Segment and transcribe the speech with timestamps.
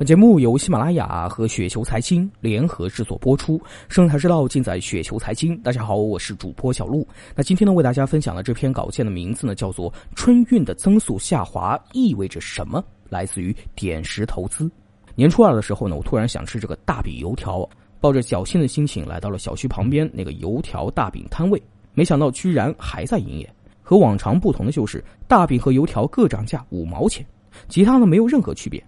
[0.00, 3.60] 本节目由喜马拉雅和雪球财经联合制作播出，
[3.90, 5.54] 生财之道尽在雪球财经。
[5.58, 7.06] 大家好，我是主播小璐。
[7.34, 14.70] 那今天呢，为大家分享的这篇稿件的名字呢，叫做《春运的增速下滑意味着什么》，来自于点石投资。
[15.14, 17.68] 年初二的时候呢，我突然想吃这个大饼油条，
[18.00, 21.62] 抱着侥幸的心情来到了小区旁边那个油条大饼摊位，
[21.92, 23.46] 没想到居然还在营业。
[23.82, 27.22] 和往常不同的就是，大饼和油条各涨价五毛钱，
[27.68, 28.82] 其他呢没有任何区别。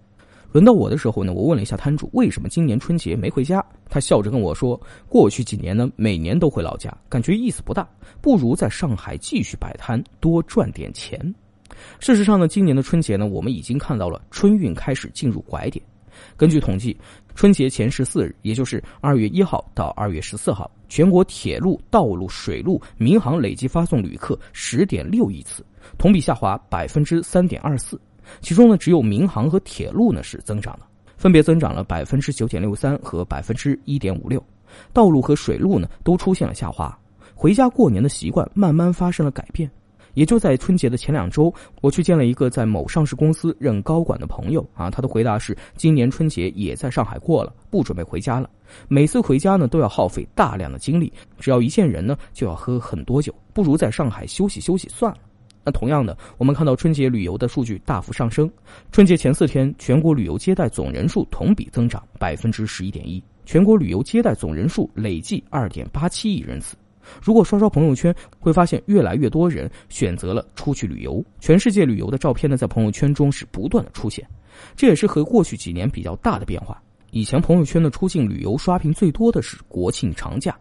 [0.52, 4.78] 轮到我的时候呢，我问了一下摊主为什么今年春节没回家，他笑着跟我说，
[5.08, 7.88] 过去几年呢每年都回老家，感觉意思不大，
[8.20, 11.18] 不如在上海继续摆摊多赚点钱。
[11.98, 15.82] 事实上呢，今年的春节呢，我们已经看到了春运开始进入拐点。
[16.36, 16.94] 根据统计，
[17.34, 25.64] 春节前十四日，也就是二月一号到二月十四号，全国铁路、道路、水路、民航累计发送旅客十点六亿次，
[25.96, 27.98] 同比下滑百分之三点二四。
[28.40, 30.86] 其中呢，只有民航和铁路呢是增长的，
[31.16, 34.42] 分别增长了百分之九点六三和百分之一点五六。
[34.92, 36.96] 道路和水路呢都出现了下滑。
[37.34, 39.70] 回家过年的习惯慢慢发生了改变。
[40.14, 41.50] 也就在春节的前两周，
[41.80, 48.50] 我去见了一个在某上市公司任高管的朋友啊，他的回答是：今年春节也在上海过了，不准备回家了。
[48.88, 55.18] 每次回家呢都要耗费大量的精力，只要一见人呢就要喝很多酒，不如在上海休息休息算了。
[55.64, 58.50] 那同样的，我们看到春节旅游的数据大幅上升。
[58.90, 66.76] 春节前四天，全国旅游接待总人数同比增长百分之十一点一，全国旅游接待总人数累计二点八七亿人次。
[67.20, 71.24] 如果刷刷朋友圈，会发现越来越多人选择了出去旅游。
[71.40, 74.26] 全世界旅游的照片呢，在朋友圈中是不断的出现，
[74.76, 76.80] 这也是和过去几年比较大的变化。
[77.10, 80.56] 以前朋友圈的出境旅游刷屏最多的是国庆长假。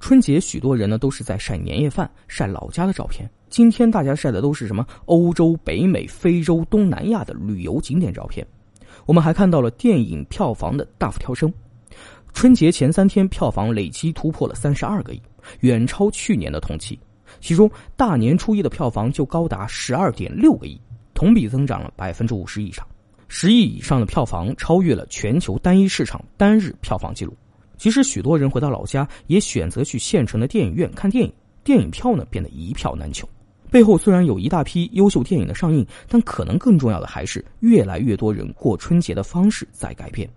[0.00, 3.28] 春节，许多人呢都是在晒年夜饭、晒老家的照片。
[3.56, 4.86] 今天大家晒的都是什么？
[5.06, 8.46] 欧洲、北美、非洲、东南亚的旅游景点照片。
[9.06, 11.50] 我们还看到了电影票房的大幅跳升。
[12.34, 15.22] 春节前三天，票房累计突破了三十二个亿，
[15.60, 17.00] 远超去年的同期。
[17.40, 20.78] 其中，大年初一的票房就高达十二点六个亿，
[21.14, 22.86] 同比增长了百分之五十以上。
[23.26, 27.34] 十亿以上的票房超越了全球单一市场单日票房记录。
[27.78, 31.32] 其实，许多人回到老家也选择去县城的电影院看电影，
[31.64, 33.26] 电影票呢变得一票难求。
[33.70, 40.28] 背后虽然有一大批优秀电影的上映，但可能更重要的还是越来越多人过春节的方式在改变。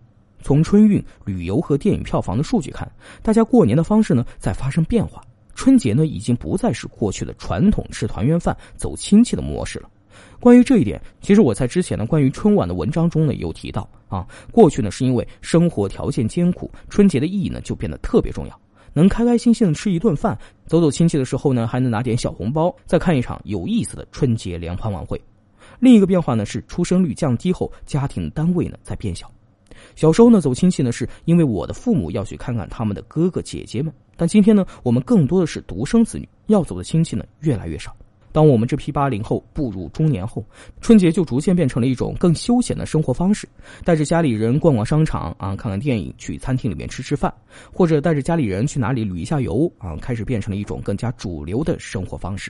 [0.41, 2.89] 从春运、旅游和电影票房的数据看，
[3.21, 5.21] 大家过年的方式呢在发生变化。
[5.53, 9.89] 春节呢已经不再是过去的传统吃团圆饭、走亲戚的模式了。
[10.39, 14.25] 关于这一点，其实我在之前呢关于春晚的文章中呢有提到啊。
[14.51, 18.61] 过去呢是因为生活条件艰苦，春节的意义呢就变得特别重要，
[18.93, 25.19] 能开开心心的吃一顿饭，走走亲戚的时候呢还能拿点小红包，再看一场有意思的春节联欢晚会。
[25.79, 29.29] 另一个变化呢是出生率降低后，家庭单位呢在变小。
[29.95, 37.95] 小时候呢走亲戚呢是因为我的父母要去看看他们的哥哥姐姐们，但今天呢我们更多的是独生子女，要走的亲戚呢越来越少。
[38.39, 40.41] 当我们这批八零后步入中年后，
[40.79, 43.45] 春节就逐渐变成了一种更休闲的生活方式，
[43.83, 47.33] 带着家里人逛逛商场啊，看看电影，去餐厅里面吃吃饭，
[47.69, 52.49] 或者带着家里人去哪里旅一下游啊，开始变成了一种更加主流的生活方式。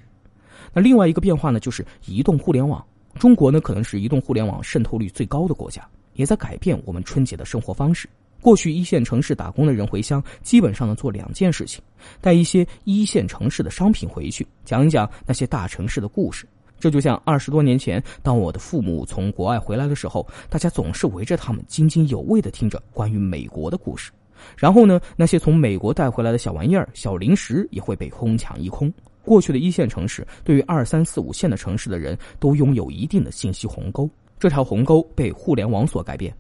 [0.72, 2.86] 那另外一个变化呢，就是移动互联网。
[3.16, 5.84] 中国呢，可能是移动互联网渗透率最高的国家，
[6.14, 8.08] 也在改变我们春节的生活方式。
[8.42, 11.82] 过去一线城市打工的人回乡，基本上呢做两件事情：
[12.22, 16.48] 带一些一线城市的商品回去，讲一讲那些大城市的故事。
[16.80, 24.12] 这就像二十多年前，当我的父母从国外回来的时候，大家总是围着他们津津有味地听着关于美国的故事。
[24.56, 28.92] 然后呢，那些从美国带回来的小玩意儿、小零食也会被哄抢一空。
[29.26, 36.34] 过去的一线城市，对于二三四五线的城市的人都拥有一定的信息鸿沟，这条鸿沟被互联网所改变。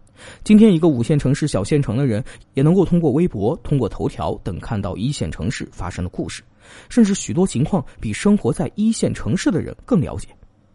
[0.44, 6.44] 今天，一个五线城市、小县城的人，也能够通过微博、通过头条等看到一线城市发生的故事，
[6.90, 10.28] 甚至许多情况比生活在一线城市的人更了解。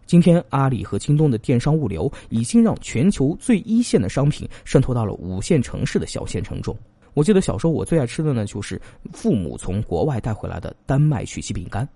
[0.06, 6.76] 今天，阿里和京东的电商物流已经让全球最一线的商品渗透到了五线城市的小县城中。
[7.14, 8.80] 我记得小时候我最爱吃的呢，就是
[9.12, 11.88] 父母从国外带回来的丹麦曲奇饼干。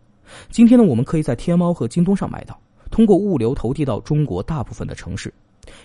[0.50, 2.58] 今天呢，我们可以在天猫和京东上买到，
[2.90, 5.32] 通过物流投递到中国大部分的城市。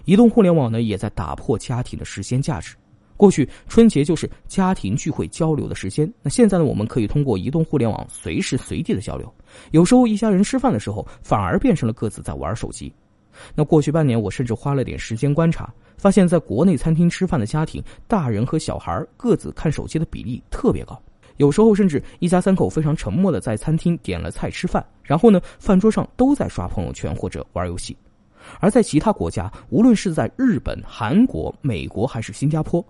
[0.06, 2.76] 移动互联网呢，也在打破家庭的时间价值。
[3.16, 9.32] 过去春节就是家庭聚会交流的时间，那现在呢，我们可以通过移动互联网随时随地的交流。
[9.72, 12.92] 有时候一家人吃饭的时候，反而变成了各自在玩手机。
[13.56, 21.00] 那过去半年，我甚至花了点时间观察，发现在国内餐厅吃饭的家庭，大人和小孩各自看手机的比例特别高。
[21.38, 27.96] 有时候甚至一家三口非常沉默的在餐厅点了菜吃饭，然后呢，饭桌上都在刷朋友圈或者玩游戏。
[28.60, 32.84] 而在其他国家，无论是在日本、韩国、美国还是新加坡，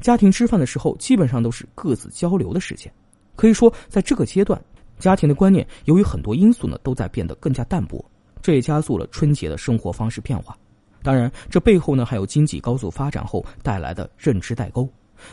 [0.00, 2.92] 家庭吃饭的时候基本上都是各自交流的时间。
[3.36, 4.60] 可以说，在这个阶段，
[4.98, 8.04] 家庭的观念由于很多因素呢，都在变得更加淡薄，
[8.42, 10.56] 这也加速了春节的生活方式变化。
[11.02, 14.86] 当然，这背后呢，还有经济高速发展后带来的认知代沟。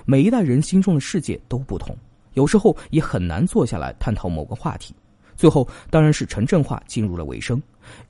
[0.06, 1.96] 每一代人心中的世界都不同，
[2.34, 4.96] 有时候也很难坐下来探讨某个话题。
[5.38, 7.62] 最后，当然是城镇化进入了尾声，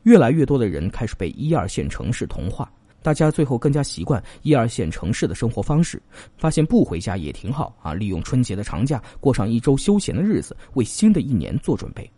[0.04, 2.72] 越来越多的人开始被一二线城市同化，
[3.04, 6.02] 大家最后更加习惯一二线城市的生活方式，
[6.38, 7.94] 发现不回家也挺好啊！
[7.94, 12.10] 利用春节的长假，过上一周休闲的日子，为新的一年做准备。